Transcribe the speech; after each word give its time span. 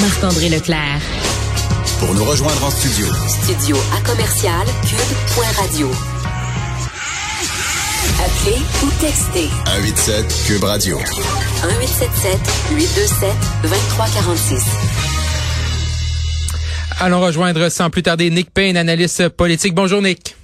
Marc-André 0.00 0.48
Leclerc. 0.48 1.00
Pour 1.98 2.14
nous 2.14 2.24
rejoindre 2.24 2.64
en 2.64 2.70
studio. 2.70 3.06
Studio 3.42 3.76
à 3.96 4.00
commercial 4.08 4.66
cube.radio. 4.82 5.90
Appelez 8.20 8.62
ou 8.84 8.90
textez. 9.00 9.48
187 9.66 10.44
Cube 10.46 10.64
Radio. 10.64 10.98
1877 10.98 12.38
827 12.70 13.30
2346. 13.62 14.62
Allons 17.00 17.20
rejoindre 17.20 17.68
sans 17.68 17.90
plus 17.90 18.02
tarder 18.02 18.30
Nick 18.30 18.50
Payne, 18.50 18.76
analyste 18.76 19.28
politique. 19.30 19.74
Bonjour 19.74 20.00
Nick. 20.00 20.36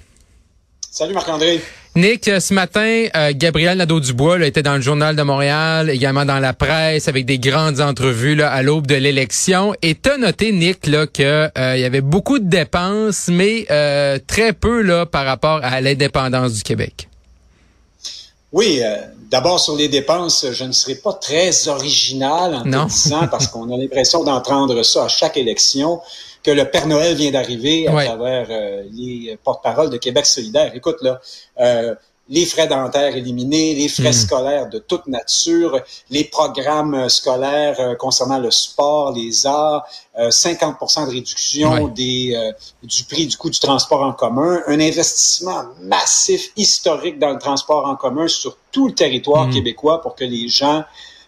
Salut 0.91 1.13
Marc-André. 1.13 1.61
Nick, 1.97 2.25
ce 2.25 2.53
matin, 2.53 3.05
euh, 3.15 3.31
Gabriel 3.33 3.77
Nadeau-Dubois 3.77 4.45
était 4.45 4.61
dans 4.61 4.75
le 4.75 4.81
Journal 4.81 5.15
de 5.15 5.21
Montréal, 5.23 5.89
également 5.89 6.25
dans 6.25 6.39
la 6.39 6.51
presse, 6.51 7.07
avec 7.07 7.25
des 7.25 7.39
grandes 7.39 7.79
entrevues 7.79 8.35
là, 8.35 8.51
à 8.51 8.61
l'aube 8.63 8.85
de 8.85 8.95
l'élection. 8.95 9.73
Et 9.81 9.95
t'as 9.95 10.17
noté, 10.17 10.51
Nick, 10.51 10.87
là, 10.87 11.07
que 11.07 11.49
euh, 11.57 11.77
il 11.77 11.79
y 11.79 11.85
avait 11.85 12.01
beaucoup 12.01 12.39
de 12.39 12.49
dépenses, 12.49 13.29
mais 13.31 13.65
euh, 13.71 14.19
très 14.27 14.51
peu 14.51 14.81
là 14.81 15.05
par 15.05 15.23
rapport 15.25 15.61
à 15.63 15.79
l'indépendance 15.79 16.55
du 16.55 16.63
Québec. 16.63 17.07
Oui, 18.55 18.81
d'abord 19.29 19.59
sur 19.59 19.75
les 19.75 19.89
dépenses, 19.89 20.45
je 20.49 20.63
ne 20.63 20.71
serai 20.71 20.95
pas 20.95 21.11
très 21.13 21.67
original 21.67 22.55
en 22.55 22.63
te 22.63 22.87
disant, 22.87 23.27
parce 23.27 23.47
qu'on 23.47 23.69
a 23.69 23.77
l'impression 23.77 24.23
d'entendre 24.23 24.81
ça 24.83 25.03
à 25.03 25.07
chaque 25.09 25.35
élection, 25.35 25.99
que 26.41 26.51
le 26.51 26.63
Père 26.63 26.87
Noël 26.87 27.15
vient 27.15 27.31
d'arriver 27.31 27.87
à 27.87 28.05
travers 28.05 28.47
euh, 28.49 28.83
les 28.93 29.37
porte-paroles 29.43 29.89
de 29.89 29.97
Québec 29.97 30.25
solidaire. 30.25 30.71
Écoute, 30.75 30.97
là, 31.01 31.19
euh, 31.59 31.95
les 32.27 32.45
frais 32.45 32.67
dentaires 32.67 33.15
éliminés, 33.15 33.75
les 33.75 33.87
frais 33.87 34.09
hmm. 34.09 34.13
scolaires 34.13 34.69
de 34.69 34.79
toute 34.79 35.05
nature, 35.07 35.79
les 36.09 36.23
programmes 36.23 37.07
scolaires 37.09 37.79
euh, 37.79 37.95
concernant 37.95 38.39
le 38.39 38.51
sport, 38.51 39.11
les 39.11 39.45
arts, 39.45 39.85
50% 40.17 41.07
de 41.07 41.11
réduction 41.11 41.89
des, 41.89 42.51
du 42.81 43.03
prix 43.03 43.27
du 43.27 43.35
coût 43.35 43.49
du 43.49 43.59
transport 43.59 44.01
en 44.01 44.13
commun, 44.13 44.61
un 44.67 44.79
investissement 44.79 45.65
massif, 45.81 46.51
historique 46.55 47.19
dans 47.19 47.31
le 47.31 47.37
transport 47.37 47.85
en 47.85 47.97
commun 47.97 48.27
sur 48.29 48.57
tout 48.71 48.87
le 48.87 48.95
territoire 48.95 49.47
hmm. 49.47 49.53
québécois 49.53 50.01
pour 50.01 50.15
que 50.15 50.23
les 50.23 50.47
gens 50.47 50.85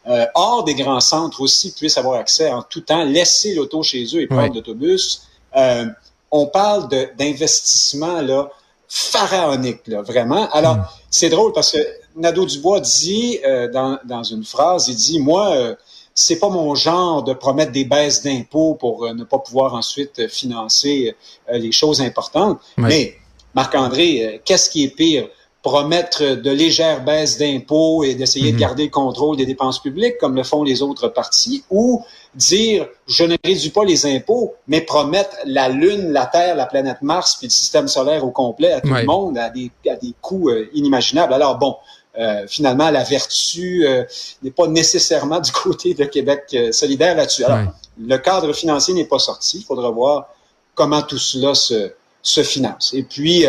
euh, 0.09 0.25
hors 0.35 0.63
des 0.63 0.73
grands 0.73 1.01
centres 1.01 1.41
aussi 1.41 1.73
puissent 1.73 1.97
avoir 1.97 2.19
accès 2.19 2.49
en 2.49 2.61
tout 2.61 2.81
temps, 2.81 3.03
laisser 3.03 3.53
l'auto 3.55 3.83
chez 3.83 4.05
eux 4.15 4.21
et 4.21 4.27
prendre 4.27 4.53
l'autobus. 4.55 5.27
Euh, 5.55 5.85
on 6.31 6.47
parle 6.47 6.87
d'investissement 7.17 8.21
là 8.21 8.49
pharaonique, 8.87 9.87
là, 9.87 10.01
vraiment. 10.01 10.49
Alors, 10.51 10.75
mm. 10.75 10.85
c'est 11.09 11.29
drôle 11.29 11.53
parce 11.53 11.71
que 11.71 11.77
Nadeau 12.15 12.45
Dubois 12.45 12.79
dit 12.79 13.39
euh, 13.45 13.69
dans, 13.71 13.99
dans 14.05 14.23
une 14.23 14.43
phrase, 14.43 14.87
il 14.87 14.95
dit, 14.95 15.19
moi, 15.19 15.51
euh, 15.55 15.75
c'est 16.13 16.39
pas 16.39 16.49
mon 16.49 16.73
genre 16.73 17.23
de 17.23 17.33
promettre 17.33 17.71
des 17.71 17.85
baisses 17.85 18.23
d'impôts 18.23 18.75
pour 18.75 19.13
ne 19.13 19.23
pas 19.23 19.37
pouvoir 19.37 19.75
ensuite 19.75 20.27
financer 20.29 21.15
les 21.47 21.71
choses 21.71 22.01
importantes. 22.01 22.59
Mais, 22.77 23.17
Marc-André, 23.53 24.41
qu'est-ce 24.43 24.71
qui 24.71 24.83
est 24.83 24.95
pire? 24.95 25.27
promettre 25.67 26.23
de 26.35 26.49
légères 26.49 27.03
baisses 27.03 27.37
d'impôts 27.37 28.03
et 28.03 28.15
d'essayer 28.15 28.51
de 28.51 28.55
mhm. 28.55 28.61
garder 28.61 28.83
le 28.85 28.89
contrôle 28.89 29.35
des 29.35 29.45
dépenses 29.45 29.81
publiques 29.81 30.17
comme 30.17 30.35
le 30.35 30.43
font 30.43 30.63
les 30.63 30.81
autres 30.81 31.09
partis, 31.09 31.63
ou 31.69 32.03
dire 32.35 32.87
je 33.07 33.23
ne 33.23 33.35
réduis 33.43 33.69
pas 33.69 33.83
les 33.83 34.05
impôts, 34.05 34.55
mais 34.67 34.81
promettre 34.81 35.35
la 35.45 35.69
Lune, 35.69 36.11
la 36.11 36.25
Terre, 36.25 36.55
la 36.55 36.65
planète 36.65 37.01
Mars, 37.01 37.35
puis 37.37 37.47
le 37.47 37.51
système 37.51 37.87
solaire 37.87 38.23
au 38.25 38.31
complet 38.31 38.71
à 38.71 38.81
tout 38.81 38.93
le 38.93 39.05
monde 39.05 39.37
à 39.37 39.49
des, 39.49 39.71
à 39.89 39.95
des 39.95 40.13
coûts 40.21 40.49
euh, 40.49 40.69
inimaginables. 40.73 41.33
Alors 41.33 41.57
bon, 41.57 41.75
euh, 42.17 42.45
finalement, 42.47 42.89
la 42.89 43.03
vertu 43.03 43.85
euh, 43.85 44.03
n'est 44.43 44.51
pas 44.51 44.67
nécessairement 44.67 45.39
du 45.41 45.51
côté 45.51 45.93
de 45.93 46.05
Québec 46.05 46.55
solidaire 46.71 47.15
là-dessus. 47.15 47.43
Alors, 47.43 47.71
le 47.99 48.17
cadre 48.17 48.53
financier 48.53 48.93
n'est 48.93 49.05
pas 49.05 49.19
sorti. 49.19 49.59
Il 49.59 49.63
faudra 49.63 49.89
voir 49.89 50.29
comment 50.75 51.01
tout 51.01 51.17
cela 51.17 51.55
se, 51.55 51.91
se 52.21 52.43
finance. 52.43 52.93
Et 52.93 53.03
puis, 53.03 53.45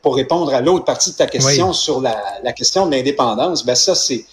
pour 0.00 0.16
répondre 0.16 0.54
à 0.54 0.62
l'autre 0.62 0.84
partie 0.84 1.12
de 1.12 1.16
ta 1.16 1.26
question 1.26 1.74
sur 1.74 2.00
la, 2.00 2.22
la, 2.42 2.52
question 2.54 2.86
de 2.86 2.92
l'indépendance, 2.92 3.66
ben 3.66 3.74
ça, 3.74 3.94
c'est, 3.94 4.24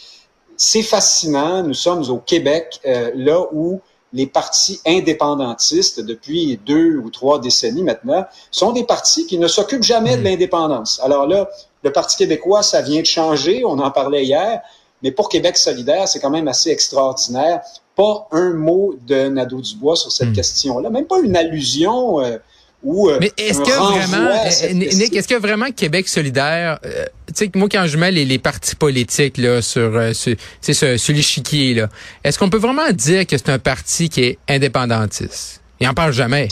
c'est 0.63 0.83
fascinant. 0.83 1.63
Nous 1.63 1.73
sommes 1.73 2.07
au 2.11 2.17
Québec, 2.17 2.79
euh, 2.85 3.09
là 3.16 3.47
où 3.51 3.81
les 4.13 4.27
partis 4.27 4.79
indépendantistes, 4.85 6.01
depuis 6.01 6.59
deux 6.63 6.97
ou 6.97 7.09
trois 7.09 7.41
décennies 7.41 7.81
maintenant, 7.81 8.27
sont 8.51 8.71
des 8.71 8.83
partis 8.83 9.25
qui 9.25 9.39
ne 9.39 9.47
s'occupent 9.47 9.81
jamais 9.81 10.17
de 10.17 10.21
hmm. 10.21 10.25
l'indépendance. 10.25 11.01
Alors 11.03 11.25
là, 11.25 11.50
le 11.83 11.91
Parti 11.91 12.16
québécois, 12.16 12.61
ça 12.61 12.83
vient 12.83 13.01
de 13.01 13.07
changer, 13.07 13.66
on 13.66 13.79
en 13.79 13.89
parlait 13.89 14.23
hier, 14.23 14.61
mais 15.01 15.09
pour 15.09 15.29
Québec 15.29 15.57
solidaire, 15.57 16.07
c'est 16.07 16.19
quand 16.19 16.29
même 16.29 16.47
assez 16.47 16.69
extraordinaire. 16.69 17.61
Pas 17.95 18.27
un 18.31 18.51
mot 18.51 18.94
de 19.07 19.29
Nadeau-Dubois 19.29 19.95
sur 19.95 20.11
cette 20.11 20.29
hmm. 20.29 20.33
question-là, 20.33 20.91
même 20.91 21.07
pas 21.07 21.21
une 21.21 21.35
allusion. 21.35 22.19
Euh, 22.19 22.38
euh, 22.85 23.17
Mais 23.19 23.31
est-ce 23.38 23.59
que 23.59 23.71
vraiment, 23.71 24.95
Nick, 24.95 25.16
est-ce 25.16 25.27
que 25.27 25.39
vraiment 25.39 25.71
Québec 25.71 26.07
solidaire, 26.07 26.79
euh, 26.85 27.05
sais, 27.36 27.52
moi 27.56 27.68
quand 27.69 27.88
je 27.88 27.97
mets 27.97 28.12
les, 28.12 28.40
partis 28.40 28.75
politiques 28.75 29.38
là 29.38 29.62
sur, 29.62 29.96
euh, 29.96 30.14
sur, 30.14 30.36
sur 30.62 31.14
l'échiquier 31.14 31.74
là, 31.74 31.90
est-ce 32.24 32.40
qu'on 32.40 32.50
peut 32.50 32.58
vraiment 32.58 32.92
dire 32.92 33.25
que 33.28 33.38
c'est 33.38 33.50
un 33.50 33.59
parti 33.59 34.09
qui 34.09 34.24
est 34.24 34.40
indépendantiste? 34.47 35.62
Il 35.80 35.88
en 35.88 35.94
parle 35.94 36.14
jamais. 36.14 36.47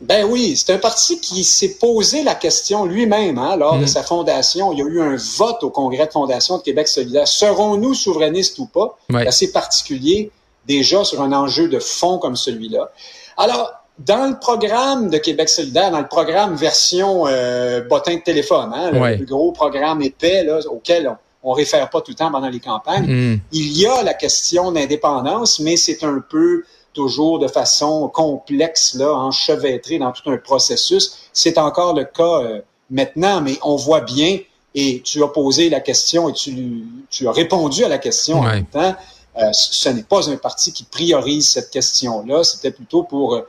Ben 0.00 0.24
oui, 0.24 0.56
c'est 0.56 0.72
un 0.74 0.78
parti 0.78 1.20
qui 1.20 1.44
s'est 1.44 1.76
posé 1.80 2.22
la 2.24 2.34
question 2.34 2.84
lui-même 2.84 3.38
hein, 3.38 3.56
lors 3.56 3.78
de 3.78 3.84
mm. 3.84 3.88
sa 3.88 4.02
fondation. 4.02 4.72
Il 4.72 4.78
y 4.78 4.82
a 4.82 4.84
eu 4.84 5.00
un 5.00 5.16
vote 5.38 5.62
au 5.62 5.70
congrès 5.70 6.06
de 6.06 6.12
fondation 6.12 6.58
de 6.58 6.62
Québec 6.62 6.88
solidaire. 6.88 7.26
Serons-nous 7.26 7.94
souverainistes 7.94 8.58
ou 8.58 8.66
pas? 8.66 8.98
C'est 9.10 9.26
assez 9.26 9.52
particulier 9.52 10.30
déjà 10.66 11.04
sur 11.04 11.22
un 11.22 11.32
enjeu 11.32 11.68
de 11.68 11.78
fond 11.78 12.18
comme 12.18 12.36
celui-là. 12.36 12.90
Alors, 13.36 13.72
dans 13.98 14.28
le 14.28 14.38
programme 14.38 15.08
de 15.08 15.18
Québec 15.18 15.48
solidaire, 15.48 15.90
dans 15.90 16.00
le 16.00 16.08
programme 16.08 16.56
version 16.56 17.26
euh, 17.26 17.80
bottin 17.82 18.16
de 18.16 18.20
téléphone, 18.20 18.72
hein, 18.74 18.90
le, 18.90 19.24
gros 19.24 19.52
programme 19.52 20.02
épais 20.02 20.42
là, 20.42 20.58
auquel 20.68 21.16
on, 21.42 21.52
ne 21.52 21.56
réfère 21.56 21.88
pas 21.90 22.00
tout 22.00 22.10
le 22.10 22.16
temps 22.16 22.30
pendant 22.30 22.48
les 22.48 22.60
campagnes, 22.60 23.06
mm. 23.06 23.40
il 23.52 23.78
y 23.78 23.86
a 23.86 24.02
la 24.02 24.14
question 24.14 24.72
d'indépendance, 24.72 25.60
mais 25.60 25.76
c'est 25.76 26.02
un 26.02 26.22
peu 26.28 26.64
toujours 26.92 27.38
de 27.38 27.48
façon 27.48 28.08
complexe, 28.08 28.94
là, 28.94 29.12
enchevêtré 29.12 29.98
dans 29.98 30.12
tout 30.12 30.28
un 30.30 30.38
processus. 30.38 31.28
C'est 31.32 31.58
encore 31.58 31.94
le 31.94 32.04
cas 32.04 32.40
euh, 32.42 32.60
maintenant, 32.90 33.40
mais 33.40 33.58
on 33.62 33.76
voit 33.76 34.00
bien, 34.00 34.38
et 34.74 35.02
tu 35.04 35.22
as 35.22 35.28
posé 35.28 35.70
la 35.70 35.80
question 35.80 36.28
et 36.28 36.32
tu, 36.32 36.84
tu 37.10 37.28
as 37.28 37.32
répondu 37.32 37.84
à 37.84 37.88
la 37.88 37.98
question 37.98 38.38
en 38.38 38.44
même 38.44 38.66
temps, 38.66 38.96
euh, 39.36 39.52
ce 39.52 39.88
n'est 39.88 40.02
pas 40.02 40.28
un 40.30 40.36
parti 40.36 40.72
qui 40.72 40.84
priorise 40.84 41.48
cette 41.48 41.70
question-là, 41.70 42.42
c'était 42.42 42.72
plutôt 42.72 43.04
pour 43.04 43.40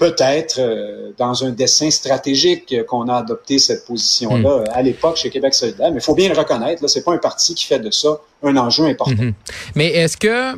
peut-être 0.00 0.56
euh, 0.58 1.10
dans 1.18 1.44
un 1.44 1.50
dessin 1.50 1.90
stratégique 1.90 2.74
qu'on 2.86 3.06
a 3.08 3.18
adopté 3.18 3.58
cette 3.58 3.84
position-là 3.84 4.60
hmm. 4.60 4.64
à 4.72 4.80
l'époque 4.80 5.18
chez 5.18 5.28
Québec 5.28 5.52
solidaire. 5.52 5.90
Mais 5.90 5.98
il 5.98 6.02
faut 6.02 6.14
bien 6.14 6.30
le 6.30 6.34
reconnaître, 6.34 6.88
ce 6.88 6.98
n'est 6.98 7.04
pas 7.04 7.12
un 7.12 7.18
parti 7.18 7.54
qui 7.54 7.66
fait 7.66 7.78
de 7.78 7.90
ça 7.90 8.18
un 8.42 8.56
enjeu 8.56 8.86
important. 8.86 9.12
Hmm. 9.12 9.32
Mais 9.74 9.88
est-ce 9.88 10.16
que 10.16 10.54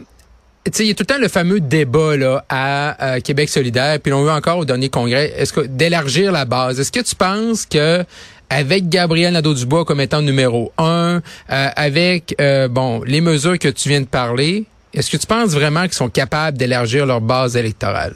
tu 0.64 0.70
sais, 0.72 0.84
il 0.84 0.88
y 0.88 0.90
a 0.92 0.94
tout 0.94 1.02
le 1.02 1.12
temps 1.12 1.18
le 1.18 1.26
fameux 1.26 1.58
débat 1.58 2.16
là, 2.16 2.44
à, 2.48 3.20
Québec 3.20 3.48
solidaire, 3.48 3.98
puis 3.98 4.12
on 4.12 4.22
veut 4.22 4.30
encore 4.30 4.58
au 4.58 4.64
dernier 4.64 4.88
congrès, 4.88 5.32
est-ce 5.36 5.52
que 5.52 5.62
d'élargir 5.62 6.30
la 6.30 6.44
base. 6.44 6.78
Est-ce 6.78 6.92
que 6.92 7.00
tu 7.00 7.16
penses 7.16 7.66
que 7.66 8.04
avec 8.48 8.88
Gabriel 8.88 9.32
Nadeau-Dubois 9.32 9.84
comme 9.84 10.00
étant 10.00 10.22
numéro 10.22 10.70
un, 10.78 11.20
euh, 11.50 11.68
avec 11.74 12.36
euh, 12.40 12.68
bon 12.68 13.02
les 13.04 13.20
mesures 13.20 13.58
que 13.58 13.68
tu 13.68 13.88
viens 13.88 14.02
de 14.02 14.06
parler, 14.06 14.66
est-ce 14.94 15.10
que 15.10 15.16
tu 15.16 15.26
penses 15.26 15.50
vraiment 15.50 15.82
qu'ils 15.82 15.94
sont 15.94 16.10
capables 16.10 16.56
d'élargir 16.56 17.06
leur 17.06 17.20
base 17.20 17.56
électorale? 17.56 18.14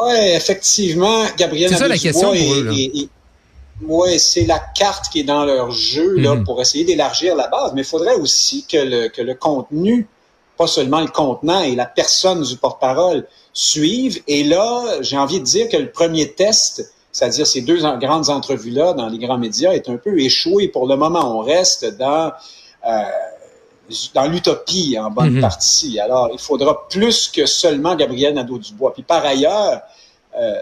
Oui, 0.00 0.14
effectivement, 0.34 1.24
Gabriel. 1.36 1.70
C'est 1.70 1.76
ça 1.76 1.88
la 1.88 1.98
question 1.98 2.28
pour 2.28 2.54
eux, 2.54 3.08
oui, 3.82 4.18
c'est 4.18 4.44
la 4.44 4.58
carte 4.58 5.08
qui 5.10 5.20
est 5.20 5.24
dans 5.24 5.44
leur 5.44 5.70
jeu 5.70 6.16
là, 6.16 6.34
mhm. 6.34 6.44
pour 6.44 6.60
essayer 6.60 6.84
d'élargir 6.84 7.36
la 7.36 7.48
base. 7.48 7.72
Mais 7.74 7.82
il 7.82 7.86
faudrait 7.86 8.16
aussi 8.16 8.66
que 8.66 8.76
le, 8.76 9.08
que 9.08 9.22
le 9.22 9.34
contenu, 9.34 10.08
pas 10.56 10.66
seulement 10.66 11.00
le 11.00 11.06
contenant 11.08 11.60
et 11.60 11.76
la 11.76 11.86
personne 11.86 12.42
du 12.42 12.56
porte-parole 12.56 13.26
suivent. 13.52 14.20
Et 14.26 14.42
là, 14.42 15.00
j'ai 15.00 15.16
envie 15.16 15.38
de 15.38 15.44
dire 15.44 15.68
que 15.68 15.76
le 15.76 15.90
premier 15.90 16.32
test, 16.32 16.92
c'est-à-dire 17.12 17.46
ces 17.46 17.60
deux 17.60 17.78
grandes 17.98 18.28
entrevues-là 18.28 18.94
dans 18.94 19.08
les 19.08 19.18
grands 19.18 19.38
médias, 19.38 19.72
est 19.72 19.88
un 19.88 19.96
peu 19.96 20.18
échoué 20.18 20.68
pour 20.68 20.88
le 20.88 20.96
moment. 20.96 21.38
On 21.38 21.42
reste 21.42 21.96
dans 21.98 22.32
euh, 22.86 23.02
dans 24.14 24.26
l'utopie 24.26 24.96
en 24.98 25.10
bonne 25.10 25.34
mhm. 25.34 25.40
partie. 25.40 25.98
Alors, 25.98 26.30
il 26.32 26.38
faudra 26.38 26.88
plus 26.88 27.28
que 27.28 27.46
seulement 27.46 27.96
Gabriel 27.96 28.34
Nadeau-Dubois. 28.34 28.92
Puis 28.92 29.02
par 29.02 29.24
ailleurs, 29.24 29.80
euh, 30.38 30.54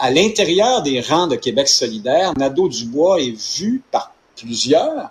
à 0.00 0.10
l'intérieur 0.10 0.82
des 0.82 1.00
rangs 1.00 1.26
de 1.26 1.36
Québec 1.36 1.68
solidaire, 1.68 2.32
Nadeau-Dubois 2.36 3.20
est 3.20 3.58
vu 3.58 3.82
par 3.90 4.12
plusieurs, 4.36 5.10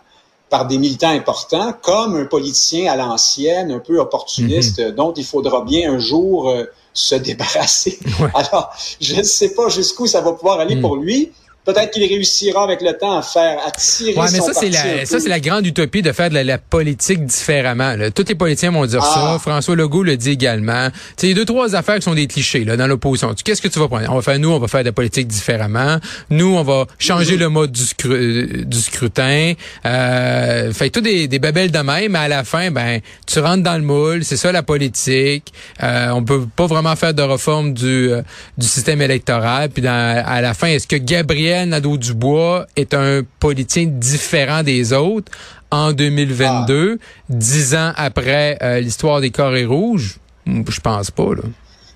par 0.49 0.67
des 0.67 0.77
militants 0.77 1.09
importants, 1.09 1.73
comme 1.81 2.15
un 2.15 2.25
politicien 2.25 2.91
à 2.91 2.95
l'ancienne, 2.95 3.71
un 3.71 3.79
peu 3.79 3.99
opportuniste, 3.99 4.79
mhm. 4.79 4.91
dont 4.91 5.13
il 5.13 5.25
faudra 5.25 5.61
bien 5.61 5.93
un 5.93 5.99
jour 5.99 6.49
euh, 6.49 6.65
se 6.93 7.15
débarrasser. 7.29 7.99
Alors, 8.33 8.71
je 8.99 9.15
ne 9.15 9.23
sais 9.23 9.53
pas 9.53 9.69
jusqu'où 9.69 10.07
ça 10.07 10.21
va 10.21 10.33
pouvoir 10.33 10.59
aller 10.59 10.75
mhm. 10.75 10.81
pour 10.81 10.95
lui, 10.95 11.31
Peut-être 11.65 11.91
qu'il 11.91 12.03
réussira 12.03 12.63
avec 12.63 12.81
le 12.81 12.93
temps 12.93 13.17
à 13.17 13.21
faire 13.21 13.57
attirer 13.65 14.13
ouais, 14.19 14.27
mais 14.33 14.39
ça 14.39 14.53
c'est 14.53 14.69
la 14.69 15.05
ça 15.05 15.19
c'est 15.19 15.29
la 15.29 15.39
grande 15.39 15.65
utopie 15.65 16.01
de 16.01 16.11
faire 16.11 16.29
de 16.29 16.37
la, 16.39 16.57
politique 16.57 17.25
différemment. 17.25 17.95
Là. 17.95 18.11
Tous 18.11 18.25
les 18.27 18.35
politiciens 18.35 18.71
vont 18.71 18.85
dire 18.85 19.03
ça. 19.03 19.35
Ah. 19.35 19.39
François 19.39 19.75
Legault 19.75 20.03
le 20.03 20.17
dit 20.17 20.31
également. 20.31 20.89
Tu 21.17 21.27
il 21.27 21.29
y 21.29 21.31
a 21.31 21.35
deux 21.35 21.45
trois 21.45 21.75
affaires 21.75 21.95
qui 21.95 22.01
sont 22.01 22.15
des 22.15 22.27
clichés 22.27 22.65
là 22.65 22.75
dans 22.75 22.87
l'opposition. 22.87 23.33
Qu'est-ce 23.33 23.61
que 23.61 23.67
tu 23.67 23.79
vas 23.79 23.87
prendre? 23.87 24.05
On 24.09 24.15
va 24.15 24.21
faire 24.21 24.39
nous, 24.39 24.49
on 24.49 24.59
va 24.59 24.67
faire 24.67 24.81
de 24.81 24.87
la 24.87 24.91
politique 24.91 25.27
différemment. 25.27 25.97
Nous, 26.29 26.55
on 26.55 26.63
va 26.63 26.85
changer 26.99 27.37
le 27.37 27.49
mode 27.49 27.71
du, 27.71 27.83
euh, 28.05 28.63
du 28.65 28.77
scrutin. 28.77 29.53
Euh, 29.85 30.73
fait 30.73 30.89
tout 30.89 31.01
des, 31.01 31.27
des 31.27 31.39
babelles 31.39 31.71
de 31.71 31.79
même, 31.79 32.11
mais 32.11 32.19
à 32.19 32.27
la 32.27 32.43
fin, 32.43 32.71
ben 32.71 32.99
tu 33.25 33.39
rentres 33.39 33.63
dans 33.63 33.77
le 33.77 33.83
moule. 33.83 34.25
C'est 34.25 34.37
ça 34.37 34.51
la 34.51 34.63
politique. 34.63 35.53
Euh, 35.81 36.09
on 36.09 36.23
peut 36.23 36.45
pas 36.55 36.67
vraiment 36.67 36.95
faire 36.95 37.13
de 37.13 37.21
réforme 37.21 37.73
du 37.73 38.11
euh, 38.11 38.21
du 38.57 38.67
système 38.67 39.01
électoral. 39.01 39.69
Puis 39.69 39.81
dans, 39.81 40.23
à 40.25 40.41
la 40.41 40.53
fin, 40.53 40.67
est-ce 40.67 40.87
que 40.87 40.95
Gabriel 40.95 41.52
Nadeau-Dubois 41.65 42.67
est 42.75 42.93
un 42.93 43.21
politicien 43.39 43.85
différent 43.85 44.63
des 44.63 44.93
autres 44.93 45.31
en 45.71 45.93
2022, 45.93 46.99
ah. 46.99 47.05
dix 47.29 47.75
ans 47.75 47.93
après 47.95 48.57
euh, 48.61 48.79
l'histoire 48.79 49.21
des 49.21 49.31
Corées 49.31 49.65
rouges? 49.65 50.17
Je 50.45 50.79
pense 50.81 51.09
pas, 51.09 51.29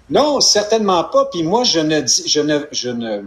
Non, 0.10 0.40
certainement 0.40 1.04
pas. 1.04 1.26
Puis 1.26 1.44
moi, 1.44 1.64
je 1.64 1.80
ne 1.80 2.02
dis, 2.02 2.24
je 2.28 2.40
ne, 2.40 2.60
je 2.72 2.90
ne 2.90 3.22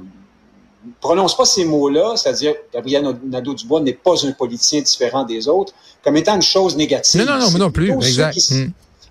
prononce 1.01 1.37
pas 1.37 1.45
ces 1.45 1.65
mots-là, 1.65 2.17
c'est-à-dire 2.17 2.55
Gabriel 2.73 3.05
Nadeau-Dubois 3.25 3.81
n'est 3.81 3.93
pas 3.93 4.27
un 4.27 4.33
politicien 4.33 4.81
différent 4.81 5.25
des 5.25 5.47
autres, 5.47 5.73
comme 6.03 6.17
étant 6.17 6.37
une 6.37 6.43
chose 6.43 6.77
négative. 6.77 7.25
Non, 7.25 7.39
non, 7.39 7.51
non, 7.51 7.59
non 7.59 7.71
plus. 7.71 7.91
Exact 7.93 8.39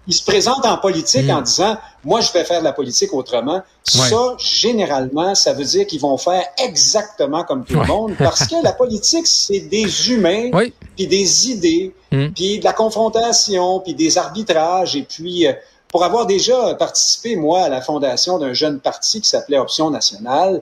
il 0.10 0.16
se 0.16 0.24
présente 0.24 0.66
en 0.66 0.78
politique 0.78 1.28
mm. 1.28 1.30
en 1.30 1.42
disant 1.42 1.78
moi 2.04 2.20
je 2.20 2.32
vais 2.34 2.44
faire 2.44 2.60
de 2.60 2.64
la 2.64 2.74
politique 2.74 3.14
autrement. 3.14 3.62
Ça 3.84 4.36
généralement 4.40 5.36
ça 5.36 5.54
veut 5.54 5.64
dire 5.64 5.86
qu'ils 5.86 6.02
vont 6.02 6.18
faire 6.18 6.44
exactement 6.58 7.44
comme 7.44 7.64
tout 7.64 7.80
le 7.80 7.86
monde 7.86 8.16
parce 8.18 8.48
que 8.48 8.56
la 8.64 8.74
politique 8.74 9.28
c'est 9.28 9.60
des 9.60 10.12
humains 10.12 10.50
puis 10.98 11.08
des 11.08 11.52
idées 11.52 11.94
mm. 12.12 12.30
puis 12.30 12.60
de 12.60 12.64
la 12.64 12.74
confrontation 12.74 13.80
puis 13.82 13.94
des 13.94 14.18
arbitrages 14.18 14.96
et 14.96 15.04
puis 15.04 15.46
euh, 15.48 15.54
pour 15.90 16.04
avoir 16.04 16.26
déjà 16.26 16.74
participé 16.74 17.36
moi 17.36 17.62
à 17.62 17.70
la 17.70 17.82
fondation 17.82 18.40
d'un 18.40 18.54
jeune 18.54 18.80
parti 18.80 19.22
qui 19.22 19.30
s'appelait 19.30 19.58
Option 19.58 19.90
nationale, 19.90 20.62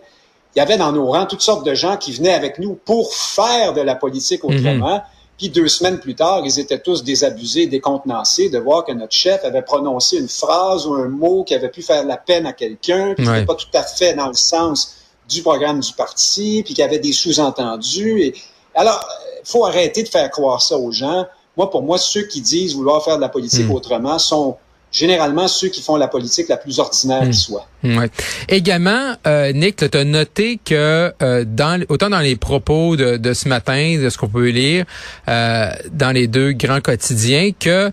il 0.55 0.59
y 0.59 0.61
avait 0.61 0.77
dans 0.77 0.91
nos 0.91 1.05
rangs 1.11 1.25
toutes 1.25 1.41
sortes 1.41 1.65
de 1.65 1.73
gens 1.73 1.97
qui 1.97 2.11
venaient 2.13 2.33
avec 2.33 2.59
nous 2.59 2.77
pour 2.85 3.13
faire 3.13 3.73
de 3.73 3.81
la 3.81 3.95
politique 3.95 4.43
mm-hmm. 4.43 4.59
autrement. 4.59 5.01
Puis 5.37 5.49
deux 5.49 5.67
semaines 5.67 5.99
plus 5.99 6.15
tard, 6.15 6.41
ils 6.45 6.59
étaient 6.59 6.79
tous 6.79 7.03
désabusés, 7.03 7.67
décontenancés 7.67 8.49
de 8.49 8.57
voir 8.57 8.85
que 8.85 8.91
notre 8.91 9.13
chef 9.13 9.43
avait 9.45 9.61
prononcé 9.61 10.17
une 10.17 10.27
phrase 10.27 10.87
ou 10.87 10.95
un 10.95 11.09
mot 11.09 11.43
qui 11.43 11.53
avait 11.53 11.69
pu 11.69 11.83
faire 11.83 12.03
la 12.05 12.17
peine 12.17 12.47
à 12.47 12.53
quelqu'un, 12.53 13.13
puis 13.15 13.27
n'était 13.27 13.45
pas 13.45 13.55
tout 13.55 13.67
à 13.75 13.83
fait 13.83 14.15
dans 14.15 14.27
le 14.27 14.33
sens 14.33 14.95
du 15.29 15.43
programme 15.43 15.79
du 15.79 15.93
parti, 15.93 16.63
puis 16.65 16.73
qu'il 16.73 16.81
y 16.81 16.87
avait 16.87 16.99
des 16.99 17.13
sous-entendus. 17.13 18.21
Et... 18.21 18.35
Alors, 18.73 19.07
il 19.43 19.47
faut 19.47 19.65
arrêter 19.65 20.01
de 20.01 20.07
faire 20.07 20.29
croire 20.31 20.61
ça 20.61 20.77
aux 20.77 20.91
gens. 20.91 21.25
Moi, 21.55 21.69
pour 21.69 21.83
moi, 21.83 21.99
ceux 21.99 22.23
qui 22.23 22.41
disent 22.41 22.75
vouloir 22.75 23.03
faire 23.03 23.17
de 23.17 23.21
la 23.21 23.29
politique 23.29 23.67
hmm. 23.67 23.71
autrement 23.71 24.17
sont 24.17 24.57
généralement 24.97 25.47
ceux 25.47 25.67
qui 25.69 25.81
font 25.81 25.95
la 25.95 26.07
politique 26.07 26.47
la 26.49 26.57
plus 26.57 26.79
ordinaire 26.79 27.21
qui 27.21 27.29
hmm. 27.29 27.33
soit. 27.33 27.67
Ouais. 27.83 28.09
Également, 28.49 29.15
euh, 29.27 29.51
Nick, 29.53 29.75
tu 29.75 29.97
as 29.97 30.03
noté 30.03 30.59
que 30.63 31.13
euh, 31.21 31.45
dans 31.45 31.79
autant 31.89 32.09
dans 32.09 32.19
les 32.19 32.35
propos 32.35 32.95
de, 32.95 33.17
de 33.17 33.33
ce 33.33 33.47
matin, 33.47 33.99
de 34.01 34.09
ce 34.09 34.17
qu'on 34.17 34.27
peut 34.27 34.49
lire 34.49 34.85
euh, 35.29 35.69
dans 35.91 36.11
les 36.11 36.27
deux 36.27 36.53
grands 36.53 36.81
quotidiens, 36.81 37.51
que 37.57 37.91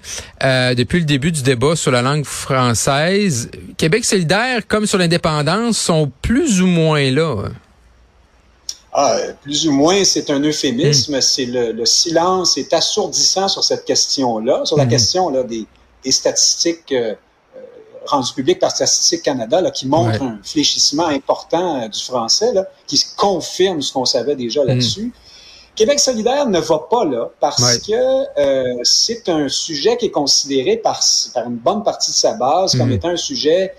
depuis 0.74 1.00
le 1.00 1.04
début 1.04 1.32
du 1.32 1.42
débat 1.42 1.76
sur 1.76 1.90
la 1.90 2.02
langue 2.02 2.24
française, 2.24 3.50
Québec 3.76 4.04
solidaire, 4.04 4.66
comme 4.66 4.86
sur 4.86 4.98
l'indépendance, 4.98 5.76
sont 5.76 6.10
plus 6.22 6.62
ou 6.62 6.66
moins 6.66 7.10
là. 7.10 7.48
Ah, 8.92 9.16
plus 9.42 9.66
ou 9.66 9.72
moins, 9.72 10.04
c'est 10.04 10.30
un 10.30 10.40
euphémisme. 10.40 11.16
Hmm. 11.16 11.20
C'est 11.20 11.46
le, 11.46 11.72
le, 11.72 11.84
silence 11.84 12.56
est 12.56 12.72
assourdissant 12.72 13.48
sur 13.48 13.64
cette 13.64 13.84
question-là, 13.84 14.62
sur 14.64 14.76
la 14.76 14.86
hmm. 14.86 14.88
question 14.88 15.28
là 15.30 15.42
des 15.42 15.66
des 16.04 16.12
statistiques 16.12 16.92
euh, 16.92 17.14
euh, 17.56 17.60
rendues 18.06 18.32
publiques 18.34 18.58
par 18.58 18.70
Statistique 18.70 19.22
Canada 19.22 19.60
là, 19.60 19.70
qui 19.70 19.86
montrent 19.86 20.22
un 20.22 20.38
fléchissement 20.42 21.06
important 21.06 21.82
euh, 21.82 21.88
du 21.88 22.00
français, 22.00 22.52
là, 22.52 22.66
qui 22.86 23.02
confirme 23.16 23.82
ce 23.82 23.92
qu'on 23.92 24.04
savait 24.04 24.36
déjà 24.36 24.62
mm. 24.62 24.66
là-dessus. 24.66 25.12
Québec 25.74 25.98
solidaire 25.98 26.46
ne 26.46 26.60
va 26.60 26.86
pas 26.88 27.04
là 27.04 27.30
parce 27.40 27.78
que 27.78 28.84
c'est 28.84 29.28
un 29.28 29.48
sujet 29.48 29.96
qui 29.96 30.06
est 30.06 30.10
considéré 30.10 30.76
par, 30.76 31.00
par 31.34 31.46
une 31.46 31.56
bonne 31.56 31.82
partie 31.82 32.12
de 32.12 32.16
sa 32.16 32.34
base 32.34 32.78
comme 32.78 32.90
mm. 32.90 32.92
étant 32.92 33.08
un 33.08 33.16
sujet, 33.16 33.74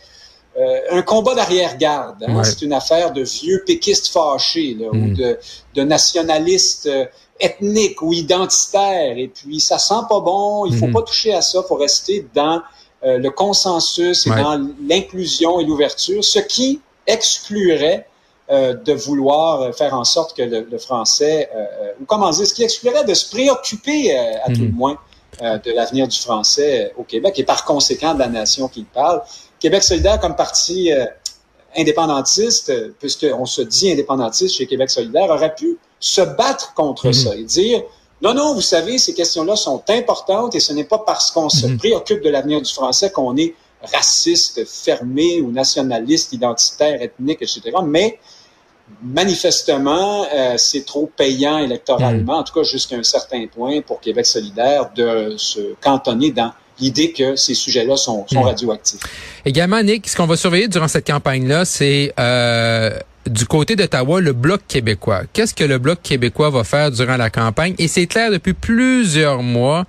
un 0.92 1.02
combat 1.04 1.36
d'arrière-garde. 1.36 2.22
Hein. 2.28 2.44
C'est 2.44 2.64
une 2.64 2.74
affaire 2.74 3.14
de 3.14 3.22
vieux 3.22 3.64
péquistes 3.66 4.10
fâchés 4.10 4.76
là, 4.78 4.90
ou 4.90 4.96
mm. 4.96 5.14
de, 5.14 5.40
de 5.76 5.84
nationalistes 5.84 6.90
ethnique 7.40 8.02
ou 8.02 8.14
identitaire. 8.14 9.18
Et 9.18 9.28
puis, 9.28 9.60
ça 9.60 9.78
sent 9.78 10.06
pas 10.10 10.20
bon. 10.20 10.66
Il 10.66 10.78
faut 10.78 10.88
mhm. 10.88 10.94
pas 10.94 11.02
toucher 11.02 11.34
à 11.34 11.42
ça. 11.42 11.62
Il 11.64 11.68
faut 11.68 11.76
rester 11.76 12.28
dans 12.34 12.62
euh, 13.04 13.18
le 13.18 13.30
consensus 13.30 14.26
et 14.26 14.30
dans 14.30 14.70
l'inclusion 14.88 15.60
et 15.60 15.66
l'ouverture, 15.66 16.24
ce 16.24 16.40
qui 16.40 16.82
exclurait 17.06 18.08
euh, 18.50 18.74
de 18.74 18.94
vouloir 18.94 19.76
faire 19.76 19.94
en 19.94 20.04
sorte 20.04 20.36
que 20.36 20.44
le, 20.44 20.78
français, 20.78 21.50
euh, 21.56 21.92
ou 22.02 22.06
comment 22.06 22.30
dire, 22.30 22.48
ce 22.48 22.54
qui 22.54 22.64
exclurait 22.64 23.04
de 23.04 23.14
se 23.14 23.30
préoccuper 23.30 24.18
à 24.18 24.46
tout 24.48 24.62
le 24.62 24.68
mhm. 24.68 24.76
moins 24.76 24.98
de 25.42 25.76
l'avenir 25.76 26.08
du 26.08 26.18
français 26.18 26.94
au 26.98 27.04
Québec 27.04 27.38
et 27.38 27.44
par 27.44 27.66
conséquent 27.66 28.14
de 28.14 28.20
la 28.20 28.30
nation 28.30 28.70
qui 28.70 28.84
parle. 28.84 29.22
Québec 29.60 29.84
solidaire 29.84 30.18
comme 30.22 30.36
parti 30.36 30.92
indépendantiste, 31.76 32.72
puisqu'on 33.00 33.46
se 33.46 33.62
dit 33.62 33.92
indépendantiste 33.92 34.56
chez 34.56 34.66
Québec 34.66 34.90
solidaire, 34.90 35.30
aurait 35.30 35.54
pu 35.54 35.78
se 36.00 36.22
battre 36.22 36.74
contre 36.74 37.08
mhm. 37.08 37.14
ça 37.14 37.36
et 37.36 37.44
dire 37.44 37.84
non, 38.22 38.34
non, 38.34 38.54
vous 38.54 38.62
savez, 38.62 38.98
ces 38.98 39.14
questions-là 39.14 39.56
sont 39.56 39.84
importantes 39.90 40.56
et 40.56 40.60
ce 40.60 40.74
n'est 40.74 40.86
pas 40.86 41.00
parce 41.00 41.32
qu'on 41.32 41.50
se 41.50 41.68
mhm. 41.68 41.78
préoccupe 41.78 42.24
de 42.24 42.30
l'avenir 42.30 42.62
du 42.62 42.74
français 42.74 43.12
qu'on 43.12 43.36
est 43.38 43.54
raciste, 43.94 44.66
fermé 44.66 45.42
ou 45.42 45.52
nationaliste, 45.52 46.34
identitaire, 46.34 47.02
ethnique, 47.02 47.42
etc. 47.42 47.62
Mais 47.86 48.20
manifestement, 49.04 50.26
euh, 50.34 50.56
c'est 50.58 50.86
trop 50.86 51.10
payant 51.16 51.58
électoralement, 51.58 52.34
mhm. 52.34 52.40
en 52.40 52.44
tout 52.44 52.54
cas 52.54 52.64
jusqu'à 52.64 52.96
un 52.96 53.04
certain 53.04 53.46
point 53.48 53.82
pour 53.82 54.00
Québec 54.00 54.26
solidaire, 54.26 54.92
de 54.96 55.36
se 55.38 55.76
cantonner 55.82 56.32
dans 56.32 56.52
l'idée 56.80 57.12
que 57.12 57.36
ces 57.36 57.54
sujets-là 57.54 57.96
sont, 57.98 58.26
radioactifs. 58.32 59.02
Également, 59.46 59.82
Nick, 59.82 60.08
ce 60.08 60.16
qu'on 60.16 60.26
va 60.26 60.36
surveiller 60.36 60.68
durant 60.68 60.88
cette 60.88 61.08
campagne-là, 61.08 61.66
c'est 61.66 62.14
euh, 62.20 63.00
du 63.26 63.46
côté 63.46 63.76
d'Ottawa, 63.76 64.22
le 64.22 64.34
Bloc 64.34 64.62
québécois. 64.68 65.22
Qu'est-ce 65.34 65.54
que 65.54 65.64
le 65.64 65.78
Bloc 65.78 66.00
québécois 66.04 66.50
va 66.50 66.64
faire 66.64 66.92
durant 66.92 67.18
la 67.18 67.30
campagne? 67.30 67.74
Et 67.78 67.88
c'est 67.88 68.06
clair 68.06 68.32
depuis 68.32 68.54
plusieurs 68.54 69.42
mois, 69.42 69.86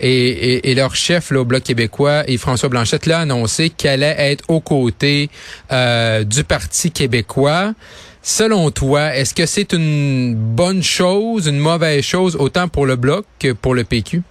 et, 0.00 0.74
leur 0.74 0.94
chef 0.94 1.30
là, 1.30 1.40
au 1.40 1.44
Bloc 1.44 1.62
québécois, 1.62 2.22
et 2.26 2.38
François 2.38 2.68
Blanchette, 2.68 3.06
l'a 3.06 3.20
annoncé 3.20 3.70
qu'elle 3.70 4.02
allait 4.02 4.32
être 4.32 4.44
aux 4.48 4.60
côtés 4.60 5.28
euh, 5.70 6.24
du 6.24 6.44
Parti 6.44 6.90
québécois. 6.90 7.74
Selon 8.22 8.70
toi, 8.70 9.14
est-ce 9.14 9.34
que 9.34 9.46
c'est 9.46 9.72
une 9.72 10.34
bonne 10.34 10.82
chose, 10.82 11.46
une 11.46 11.58
mauvaise 11.58 12.02
chose, 12.02 12.36
autant 12.36 12.68
pour 12.68 12.86
le 12.86 12.96
Bloc 12.96 13.24
que 13.38 13.52
pour 13.52 13.74
le 13.74 13.84
PQ? 13.84 14.22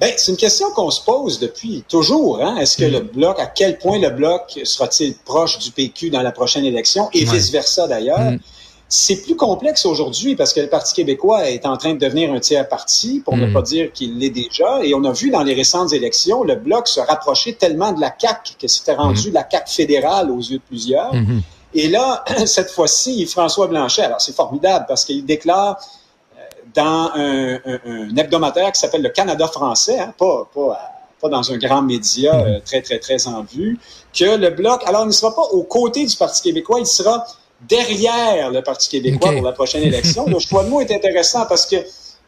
Ben, 0.00 0.12
c'est 0.16 0.30
une 0.30 0.36
question 0.36 0.70
qu'on 0.72 0.90
se 0.90 1.02
pose 1.02 1.38
depuis 1.38 1.84
toujours. 1.88 2.42
Hein? 2.42 2.56
Est-ce 2.56 2.76
que 2.76 2.84
mm. 2.84 2.92
le 2.92 3.00
bloc, 3.00 3.40
à 3.40 3.46
quel 3.46 3.78
point 3.78 3.98
le 3.98 4.10
bloc 4.10 4.60
sera-t-il 4.64 5.14
proche 5.14 5.58
du 5.58 5.70
PQ 5.70 6.10
dans 6.10 6.22
la 6.22 6.32
prochaine 6.32 6.64
élection 6.64 7.08
et 7.14 7.24
vice-versa 7.24 7.88
d'ailleurs? 7.88 8.20
Mm. 8.20 8.38
C'est 8.88 9.22
plus 9.22 9.34
complexe 9.34 9.84
aujourd'hui 9.84 10.36
parce 10.36 10.52
que 10.52 10.60
le 10.60 10.68
Parti 10.68 10.94
québécois 10.94 11.50
est 11.50 11.66
en 11.66 11.76
train 11.76 11.94
de 11.94 11.98
devenir 11.98 12.32
un 12.32 12.38
tiers 12.38 12.68
parti, 12.68 13.20
pour 13.24 13.36
ne 13.36 13.46
mm. 13.46 13.52
pas 13.52 13.62
dire 13.62 13.92
qu'il 13.92 14.18
l'est 14.18 14.30
déjà. 14.30 14.84
Et 14.84 14.94
on 14.94 15.02
a 15.04 15.12
vu 15.12 15.30
dans 15.30 15.42
les 15.42 15.54
récentes 15.54 15.92
élections 15.92 16.44
le 16.44 16.56
bloc 16.56 16.88
se 16.88 17.00
rapprocher 17.00 17.54
tellement 17.54 17.92
de 17.92 18.00
la 18.00 18.14
CAQ 18.16 18.54
que 18.60 18.68
c'était 18.68 18.94
rendu 18.94 19.30
la 19.30 19.46
CAQ 19.50 19.72
fédérale 19.72 20.30
aux 20.30 20.38
yeux 20.38 20.58
de 20.58 20.62
plusieurs. 20.68 21.14
Mm-hmm. 21.14 21.40
Et 21.74 21.88
là, 21.88 22.24
cette 22.46 22.70
fois-ci, 22.70 23.26
François 23.26 23.66
Blanchet, 23.66 24.02
alors 24.02 24.20
c'est 24.20 24.34
formidable 24.34 24.84
parce 24.86 25.04
qu'il 25.04 25.24
déclare 25.24 25.78
dans 26.76 27.10
un, 27.14 27.58
hebdomadaire 28.16 28.70
qui 28.72 28.80
s'appelle 28.80 29.02
le 29.02 29.08
Canada 29.08 29.48
français, 29.48 29.98
hein, 29.98 30.14
pas, 30.16 30.48
pas, 30.54 30.78
pas, 31.20 31.28
dans 31.28 31.50
un 31.50 31.56
grand 31.56 31.82
média 31.82 32.32
mm-hmm. 32.32 32.56
euh, 32.56 32.60
très, 32.64 32.82
très, 32.82 32.98
très 32.98 33.26
en 33.26 33.42
vue, 33.42 33.78
que 34.14 34.36
le 34.36 34.50
Bloc, 34.50 34.82
alors 34.86 35.02
il 35.02 35.08
ne 35.08 35.12
sera 35.12 35.34
pas 35.34 35.42
aux 35.42 35.64
côtés 35.64 36.06
du 36.06 36.16
Parti 36.16 36.42
québécois, 36.42 36.78
il 36.78 36.86
sera 36.86 37.26
derrière 37.62 38.50
le 38.50 38.62
Parti 38.62 38.88
québécois 38.88 39.32
pour 39.32 39.42
la 39.42 39.52
prochaine 39.52 39.82
élection. 39.82 40.26
Le 40.26 40.38
choix 40.38 40.62
de 40.62 40.68
mot 40.68 40.80
est 40.80 40.92
intéressant 40.92 41.46
parce 41.46 41.66
que 41.66 41.76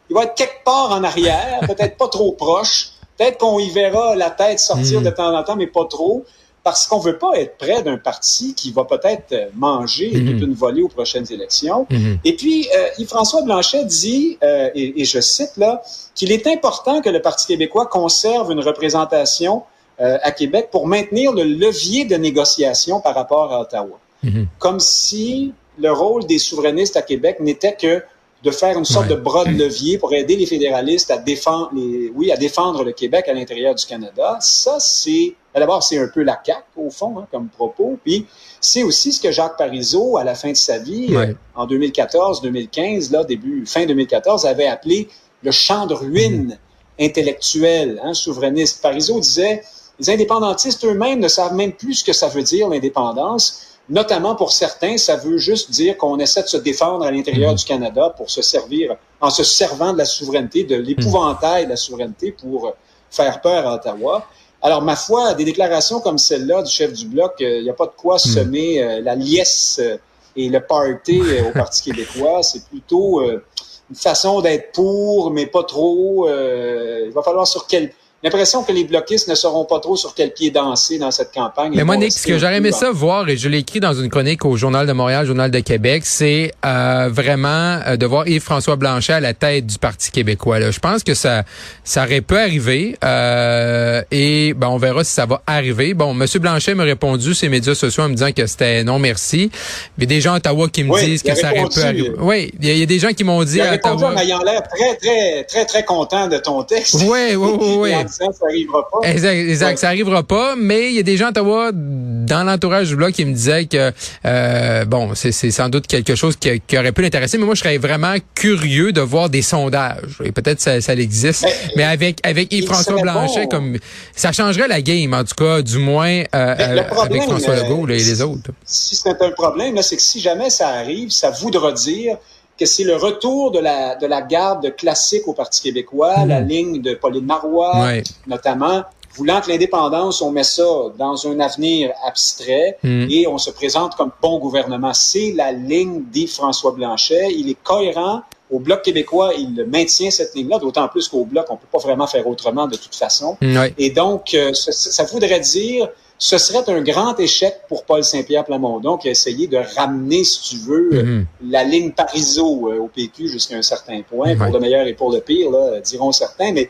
il 0.09 0.15
va 0.15 0.23
être 0.23 0.33
quelque 0.33 0.63
part 0.65 0.91
en 0.91 1.03
arrière, 1.03 1.59
peut-être 1.67 1.95
pas 1.95 2.07
trop 2.07 2.31
proche, 2.31 2.89
peut-être 3.15 3.37
qu'on 3.37 3.59
y 3.59 3.69
verra 3.69 4.15
la 4.15 4.31
tête 4.31 4.59
sortir 4.59 5.01
mm. 5.01 5.03
de 5.03 5.09
temps 5.11 5.37
en 5.37 5.43
temps, 5.43 5.55
mais 5.55 5.67
pas 5.67 5.85
trop 5.85 6.25
parce 6.63 6.87
qu'on 6.87 6.99
veut 6.99 7.17
pas 7.17 7.33
être 7.35 7.57
près 7.57 7.81
d'un 7.83 7.97
parti 7.97 8.53
qui 8.53 8.71
va 8.71 8.83
peut-être 8.83 9.33
manger 9.55 10.11
toute 10.11 10.21
mhm. 10.21 10.43
une 10.43 10.53
volée 10.53 10.81
aux 10.81 10.89
prochaines 10.89 11.31
élections. 11.31 11.87
Mhm. 11.89 12.19
Et 12.25 12.35
puis, 12.35 12.67
euh, 12.75 13.05
François 13.05 13.41
Blanchet 13.43 13.85
dit, 13.85 14.37
euh, 14.43 14.69
et, 14.75 15.05
je 15.05 15.19
cite 15.21 15.57
là, 15.57 15.81
qu'il 16.15 16.31
est 16.31 16.47
important 16.47 17.01
que 17.01 17.09
le 17.09 17.21
Parti 17.21 17.47
québécois 17.47 17.85
conserve 17.85 18.51
une 18.51 18.59
représentation 18.59 19.63
euh, 20.01 20.17
à 20.21 20.31
Québec 20.31 20.69
pour 20.71 20.87
maintenir 20.87 21.31
le 21.31 21.43
levier 21.43 22.05
de 22.05 22.15
négociation 22.15 22.99
par 22.99 23.15
rapport 23.15 23.51
à 23.53 23.61
Ottawa. 23.61 23.99
Mhm. 24.23 24.47
Comme 24.57 24.79
si 24.79 25.53
le 25.77 25.91
rôle 25.91 26.25
des 26.25 26.39
souverainistes 26.39 26.97
à 26.97 27.01
Québec 27.01 27.37
n'était 27.39 27.75
que 27.75 28.03
de 28.43 28.51
faire 28.51 28.77
une 28.77 28.85
sorte 28.85 29.07
de 29.07 29.15
bras 29.15 29.43
de 29.43 29.51
levier 29.51 29.97
pour 29.97 30.13
aider 30.13 30.35
les 30.35 30.45
fédéralistes 30.45 31.11
à 31.11 31.17
défendre, 31.17 31.71
les, 31.73 32.11
oui, 32.15 32.31
à 32.31 32.37
défendre 32.37 32.83
le 32.83 32.93
Québec 32.93 33.27
à 33.27 33.33
l'intérieur 33.33 33.75
du 33.75 33.85
Canada. 33.85 34.37
Ça, 34.39 34.77
c'est 34.79 35.35
d'abord 35.55 35.83
c'est 35.83 35.97
un 35.97 36.07
peu 36.07 36.23
la 36.23 36.39
CAQ 36.43 36.63
au 36.77 36.89
fond 36.89 37.19
hein, 37.19 37.27
comme 37.31 37.49
propos, 37.49 37.97
puis 38.03 38.25
c'est 38.61 38.83
aussi 38.83 39.11
ce 39.11 39.21
que 39.21 39.31
Jacques 39.31 39.57
Parizeau 39.57 40.17
à 40.17 40.23
la 40.23 40.35
fin 40.35 40.51
de 40.51 40.57
sa 40.57 40.77
vie 40.77 41.15
euh, 41.15 41.33
en 41.55 41.65
2014-2015, 41.67 43.11
là 43.11 43.23
début 43.23 43.65
fin 43.65 43.85
2014, 43.85 44.45
avait 44.45 44.67
appelé 44.67 45.07
le 45.43 45.51
champ 45.51 45.87
de 45.87 45.93
ruines 45.93 46.57
intellectuel, 46.99 47.99
hein, 48.03 48.13
souverainiste. 48.13 48.81
Parizeau 48.81 49.19
disait 49.19 49.63
les 49.99 50.09
indépendantistes 50.09 50.85
eux-mêmes 50.85 51.19
ne 51.19 51.27
savent 51.27 51.53
même 51.53 51.73
plus 51.73 51.95
ce 51.95 52.03
que 52.05 52.13
ça 52.13 52.27
veut 52.27 52.43
dire 52.43 52.69
l'indépendance. 52.69 53.65
Notamment 53.89 54.35
pour 54.35 54.51
certains, 54.51 54.97
ça 54.97 55.15
veut 55.15 55.37
juste 55.37 55.71
dire 55.71 55.97
qu'on 55.97 56.19
essaie 56.19 56.43
de 56.43 56.47
se 56.47 56.57
défendre 56.57 57.03
à 57.03 57.11
l'intérieur 57.11 57.51
mhm. 57.51 57.57
du 57.57 57.65
Canada 57.65 58.13
pour 58.15 58.29
se 58.29 58.41
servir, 58.41 58.95
en 59.19 59.29
se 59.29 59.43
servant 59.43 59.93
de 59.93 59.97
la 59.97 60.05
souveraineté, 60.05 60.63
de 60.63 60.75
l'épouvantail 60.75 61.65
de 61.65 61.71
la 61.71 61.75
souveraineté 61.75 62.31
pour 62.31 62.73
faire 63.09 63.41
peur 63.41 63.67
à 63.67 63.75
Ottawa. 63.75 64.27
Alors, 64.61 64.81
ma 64.81 64.95
foi, 64.95 65.33
des 65.35 65.45
déclarations 65.45 66.01
comme 66.01 66.17
celle-là 66.17 66.63
du 66.63 66.71
chef 66.71 66.91
du 66.91 67.05
Bloc, 67.05 67.35
il 67.39 67.45
euh, 67.45 67.61
n'y 67.61 67.69
a 67.69 67.73
pas 67.73 67.85
de 67.85 67.93
quoi 67.95 68.15
mhm. 68.15 68.19
semer 68.19 68.83
euh, 68.83 69.01
la 69.01 69.15
liesse 69.15 69.79
euh, 69.81 69.97
et 70.35 70.49
le 70.49 70.59
party 70.59 71.21
au 71.47 71.51
Parti 71.51 71.83
québécois. 71.91 72.43
C'est 72.43 72.65
plutôt 72.65 73.21
une 73.21 73.95
façon 73.95 74.41
d'être 74.41 74.71
pour, 74.73 75.31
mais 75.31 75.47
pas 75.47 75.63
trop. 75.63 76.29
il 76.29 77.11
va 77.11 77.23
falloir 77.23 77.47
sur 77.47 77.67
quel 77.67 77.91
l'impression 78.23 78.63
que 78.63 78.71
les 78.71 78.83
bloquistes 78.83 79.27
ne 79.27 79.35
sauront 79.35 79.65
pas 79.65 79.79
trop 79.79 79.95
sur 79.95 80.13
quel 80.13 80.33
pied 80.33 80.51
danser 80.51 80.97
dans 80.97 81.11
cette 81.11 81.31
campagne. 81.31 81.71
Mais 81.75 81.83
Monique, 81.83 82.11
ce 82.11 82.27
que 82.27 82.37
j'aurais 82.37 82.57
aimé 82.57 82.71
ça 82.71 82.91
voir, 82.91 83.27
et 83.29 83.37
je 83.37 83.47
l'ai 83.47 83.59
écrit 83.59 83.79
dans 83.79 83.93
une 83.93 84.09
chronique 84.09 84.43
au 84.45 84.57
Journal 84.57 84.85
de 84.85 84.91
Montréal, 84.91 85.25
Journal 85.25 85.49
de 85.49 85.59
Québec, 85.59 86.03
c'est 86.05 86.51
euh, 86.65 87.09
vraiment 87.11 87.79
euh, 87.87 87.95
de 87.95 88.05
voir 88.05 88.27
Yves-François 88.27 88.75
Blanchet 88.75 89.13
à 89.13 89.19
la 89.19 89.33
tête 89.33 89.65
du 89.65 89.77
Parti 89.77 90.11
québécois. 90.11 90.59
Là. 90.59 90.71
Je 90.71 90.79
pense 90.79 91.03
que 91.03 91.13
ça, 91.13 91.43
ça 91.83 92.03
aurait 92.03 92.21
pu 92.21 92.35
arriver 92.35 92.97
euh, 93.03 94.01
et 94.11 94.53
ben, 94.53 94.67
on 94.67 94.77
verra 94.77 95.03
si 95.03 95.13
ça 95.13 95.25
va 95.25 95.41
arriver. 95.47 95.93
Bon, 95.93 96.11
M. 96.19 96.25
Blanchet 96.39 96.75
m'a 96.75 96.83
répondu 96.83 97.33
ses 97.33 97.47
médias 97.47 97.75
sociaux 97.75 98.03
en 98.03 98.09
me 98.09 98.15
disant 98.15 98.31
que 98.31 98.45
c'était 98.47 98.83
non 98.83 98.99
merci. 98.99 99.49
Il 99.97 100.03
y 100.03 100.03
a 100.03 100.07
des 100.07 100.21
gens 100.21 100.33
à 100.33 100.37
Ottawa 100.37 100.67
qui 100.67 100.83
me 100.83 100.99
disent 100.99 101.23
que 101.23 101.35
ça 101.35 101.51
aurait 101.51 101.69
pu 101.69 101.79
arriver. 101.79 102.11
Oui, 102.19 102.51
il 102.59 102.77
y, 102.77 102.83
a 102.83 102.85
des 102.85 102.99
gens 102.99 103.13
qui 103.13 103.23
m'ont 103.23 103.43
dit 103.43 103.61
à 103.61 103.75
Ottawa... 103.75 104.13
Il 104.23 104.31
a 104.33 104.43
l'air 104.43 104.63
très, 104.67 104.95
très, 104.95 105.43
très, 105.45 105.65
très 105.65 105.85
content 105.85 106.27
de 106.27 106.37
ton 106.37 106.63
texte. 106.63 106.95
Oui, 107.07 107.35
oui, 107.35 107.51
oui. 107.59 107.75
oui. 107.79 107.91
ça 108.09 108.25
arrivera 108.47 108.87
pas. 108.89 109.07
Exact, 109.07 109.77
ça 109.77 109.87
arrivera 109.87 110.23
pas, 110.23 110.55
mais 110.57 110.89
il 110.89 110.95
y 110.95 110.99
a 110.99 111.03
des 111.03 111.17
gens 111.17 111.27
à 111.27 111.29
Ottawa 111.29 111.71
dans 111.73 112.43
l'entourage 112.43 112.89
du 112.89 112.95
bloc 112.95 113.11
qui 113.11 113.25
me 113.25 113.33
disaient 113.33 113.65
que 113.65 113.91
euh, 114.25 114.85
bon, 114.85 115.11
c'est 115.15 115.31
sans 115.51 115.69
doute 115.69 115.87
quelque 115.87 116.15
chose 116.15 116.35
qui, 116.35 116.77
aurait 116.77 116.91
pu 116.91 117.01
l'intéresser, 117.01 117.37
mais 117.37 117.45
moi 117.45 117.55
je 117.55 117.61
serais 117.61 117.77
vraiment 117.77 118.15
curieux 118.35 118.91
de 118.91 119.01
voir 119.01 119.29
des 119.29 119.41
sondages. 119.41 120.19
Et 120.23 120.31
peut-être 120.31 120.59
ça, 120.59 120.81
ça 120.81 120.93
existe, 120.93 121.45
mais, 121.75 121.83
avec 121.83 122.19
avec 122.23 122.51
Yves-François 122.53 123.01
Blanchet, 123.01 123.47
comme 123.47 123.77
ça 124.15 124.31
changerait 124.31 124.67
la 124.67 124.81
game 124.81 125.13
en 125.13 125.23
tout 125.23 125.35
cas, 125.35 125.61
du 125.61 125.77
moins 125.77 126.19
euh, 126.19 126.25
euh 126.33 126.83
avec 127.03 127.23
François 127.23 127.55
Legault 127.55 127.87
et 127.87 127.97
les 127.97 128.21
autres. 128.21 128.51
Si 128.65 128.95
c'est 128.95 129.21
un 129.21 129.31
problème, 129.31 129.81
c'est 129.81 129.95
que 129.95 130.01
si 130.01 130.19
jamais 130.19 130.49
ça 130.49 130.69
arrive, 130.69 131.09
ça 131.09 131.31
voudra 131.31 131.71
dire 131.71 132.17
que 132.59 132.65
c'est 132.65 132.83
le 132.83 132.97
retour 132.97 133.51
de 133.51 133.59
la, 133.59 133.95
de 133.95 134.05
la 134.05 134.21
garde 134.21 134.75
classique 134.75 135.27
au 135.27 135.33
Parti 135.33 135.61
québécois, 135.61 136.25
la 136.25 136.41
hmm. 136.41 136.47
ligne 136.47 136.81
de 136.81 136.93
Pauline 136.93 137.25
Marois, 137.25 137.93
notamment, 138.27 138.83
voulant 139.15 139.39
que 139.41 139.49
l'indépendance, 139.49 140.21
on 140.21 140.31
met 140.31 140.43
ça 140.43 140.63
dans 140.97 141.27
un 141.27 141.39
avenir 141.39 141.91
abstrait 142.05 142.77
hmm. 142.83 143.07
et 143.09 143.27
on 143.27 143.37
se 143.37 143.51
présente 143.51 143.95
comme 143.95 144.11
bon 144.21 144.39
gouvernement. 144.39 144.93
C'est 144.93 145.33
la 145.35 145.53
ligne 145.53 146.03
dit 146.11 146.27
François 146.27 146.71
Blanchet. 146.71 147.29
Il 147.31 147.49
est 147.49 147.57
cohérent. 147.63 148.21
Au 148.51 148.57
Bloc 148.57 148.81
québécois, 148.81 149.33
il 149.37 149.63
maintient 149.65 150.09
cette 150.09 150.33
ligne-là, 150.33 150.57
d'autant 150.57 150.87
plus 150.87 151.07
qu'au 151.07 151.23
Bloc, 151.23 151.45
on 151.51 151.55
peut 151.55 151.67
pas 151.71 151.77
vraiment 151.77 152.07
faire 152.07 152.25
autrement 152.27 152.65
de 152.65 152.75
toute 152.75 152.95
façon. 152.95 153.37
Et 153.77 153.91
donc, 153.91 154.33
euh, 154.33 154.53
ça 154.53 155.03
voudrait 155.03 155.39
dire 155.39 155.87
ce 156.21 156.37
serait 156.37 156.69
un 156.69 156.81
grand 156.81 157.17
échec 157.17 157.61
pour 157.69 157.85
Paul 157.85 158.03
Saint-Pierre 158.03 158.43
Plamondon 158.43 158.97
qui 158.97 159.07
a 159.07 159.11
essayé 159.11 159.47
de 159.47 159.57
ramener, 159.77 160.25
si 160.25 160.49
tu 160.49 160.57
veux, 160.57 160.89
mhm. 160.91 161.25
la 161.49 161.63
ligne 161.63 161.91
Parizeau 161.91 162.69
au 162.73 162.87
PQ 162.93 163.29
jusqu'à 163.29 163.55
un 163.55 163.61
certain 163.61 164.01
point, 164.01 164.35
pour 164.35 164.47
le 164.47 164.59
meilleur 164.59 164.85
et 164.85 164.93
pour 164.93 165.13
le 165.13 165.21
pire, 165.21 165.49
là, 165.49 165.79
diront 165.79 166.11
certains, 166.11 166.51
mais 166.51 166.69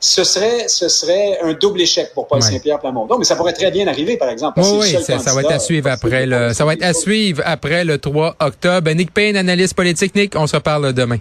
ce 0.00 0.24
serait, 0.24 0.66
ce 0.68 0.88
serait 0.88 1.38
un 1.42 1.52
double 1.52 1.82
échec 1.82 2.12
pour 2.14 2.26
Paul 2.26 2.42
Saint-Pierre 2.42 2.80
Plamondon, 2.80 3.18
mais 3.18 3.24
ça 3.24 3.36
pourrait 3.36 3.52
très 3.52 3.70
bien 3.70 3.86
arriver, 3.86 4.16
par 4.16 4.30
exemple. 4.30 4.60
oui, 4.60 4.96
ça, 5.02 5.16
va 5.34 5.42
être 5.42 5.52
à 5.52 5.58
suivre 5.58 5.90
après 5.90 6.24
le, 6.24 6.54
ça 6.54 6.64
va 6.64 6.72
être 6.72 6.82
à 6.82 6.94
suivre 6.94 7.42
après 7.44 7.84
le 7.84 7.98
3 7.98 8.36
octobre. 8.40 8.90
Nick 8.92 9.12
Payne, 9.12 9.36
analyste 9.36 9.74
politique. 9.74 10.14
Nick, 10.14 10.34
on 10.36 10.46
se 10.46 10.56
reparle 10.56 10.92
demain. 10.94 11.18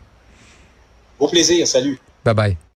Au 1.20 1.28
plaisir, 1.28 1.68
salut. 1.68 2.00
Bye 2.24 2.34
bye. 2.34 2.58